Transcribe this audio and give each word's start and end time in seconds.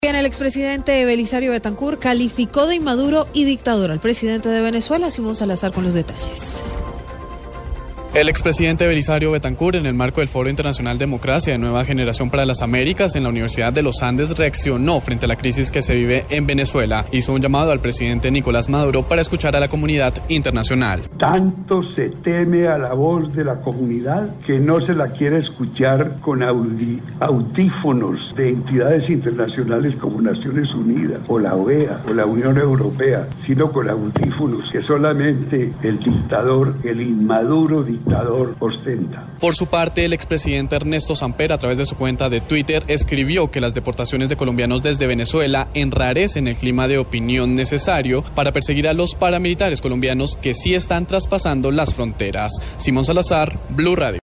Bien, 0.00 0.14
el 0.14 0.26
expresidente 0.26 1.04
Belisario 1.04 1.50
Betancourt 1.50 1.98
calificó 1.98 2.68
de 2.68 2.76
inmaduro 2.76 3.26
y 3.32 3.42
dictador 3.42 3.90
al 3.90 3.98
presidente 3.98 4.48
de 4.48 4.62
Venezuela, 4.62 5.10
Simón 5.10 5.34
Salazar, 5.34 5.72
con 5.72 5.82
los 5.82 5.92
detalles. 5.92 6.62
El 8.18 8.28
expresidente 8.28 8.84
Belisario 8.84 9.30
Betancourt, 9.30 9.76
en 9.76 9.86
el 9.86 9.94
marco 9.94 10.20
del 10.20 10.26
Foro 10.26 10.50
Internacional 10.50 10.98
Democracia 10.98 11.52
de 11.52 11.58
Nueva 11.60 11.84
Generación 11.84 12.30
para 12.30 12.44
las 12.44 12.62
Américas 12.62 13.14
en 13.14 13.22
la 13.22 13.28
Universidad 13.28 13.72
de 13.72 13.82
los 13.82 14.02
Andes, 14.02 14.36
reaccionó 14.36 15.00
frente 15.00 15.26
a 15.26 15.28
la 15.28 15.36
crisis 15.36 15.70
que 15.70 15.82
se 15.82 15.94
vive 15.94 16.26
en 16.28 16.44
Venezuela. 16.44 17.06
Hizo 17.12 17.32
un 17.32 17.40
llamado 17.40 17.70
al 17.70 17.78
presidente 17.78 18.32
Nicolás 18.32 18.68
Maduro 18.68 19.04
para 19.04 19.20
escuchar 19.20 19.54
a 19.54 19.60
la 19.60 19.68
comunidad 19.68 20.14
internacional. 20.26 21.08
Tanto 21.16 21.80
se 21.80 22.08
teme 22.10 22.66
a 22.66 22.76
la 22.76 22.92
voz 22.92 23.32
de 23.32 23.44
la 23.44 23.60
comunidad 23.60 24.34
que 24.44 24.58
no 24.58 24.80
se 24.80 24.96
la 24.96 25.10
quiere 25.12 25.38
escuchar 25.38 26.18
con 26.20 26.42
audífonos 26.42 28.34
de 28.36 28.48
entidades 28.48 29.10
internacionales 29.10 29.94
como 29.94 30.20
Naciones 30.20 30.74
Unidas 30.74 31.20
o 31.28 31.38
la 31.38 31.54
OEA 31.54 32.00
o 32.10 32.14
la 32.14 32.26
Unión 32.26 32.58
Europea, 32.58 33.28
sino 33.42 33.70
con 33.70 33.88
audífonos 33.88 34.72
que 34.72 34.82
solamente 34.82 35.72
el 35.84 36.00
dictador, 36.00 36.74
el 36.82 37.00
inmaduro 37.00 37.84
dictador, 37.84 38.07
Por 39.40 39.54
su 39.54 39.66
parte, 39.66 40.04
el 40.04 40.12
expresidente 40.12 40.76
Ernesto 40.76 41.14
Samper, 41.14 41.52
a 41.52 41.58
través 41.58 41.78
de 41.78 41.84
su 41.84 41.96
cuenta 41.96 42.28
de 42.28 42.40
Twitter, 42.40 42.84
escribió 42.88 43.50
que 43.50 43.60
las 43.60 43.74
deportaciones 43.74 44.28
de 44.28 44.36
colombianos 44.36 44.82
desde 44.82 45.06
Venezuela 45.06 45.68
enrarecen 45.74 46.48
el 46.48 46.56
clima 46.56 46.88
de 46.88 46.98
opinión 46.98 47.54
necesario 47.54 48.22
para 48.34 48.52
perseguir 48.52 48.88
a 48.88 48.94
los 48.94 49.14
paramilitares 49.14 49.80
colombianos 49.80 50.36
que 50.36 50.54
sí 50.54 50.74
están 50.74 51.06
traspasando 51.06 51.70
las 51.70 51.94
fronteras. 51.94 52.52
Simón 52.76 53.04
Salazar, 53.04 53.58
Blue 53.70 53.96
Radio. 53.96 54.16